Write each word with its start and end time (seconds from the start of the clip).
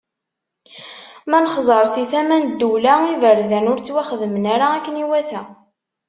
Ma 1.29 1.37
nexẓer 1.39 1.85
si 1.93 2.03
tama 2.11 2.37
n 2.39 2.45
ddula: 2.51 2.95
Iberdan 3.13 3.69
ur 3.71 3.79
ttwaxedmen 3.79 4.45
ara 4.53 4.67
akken 4.73 5.01
iwata. 5.03 5.41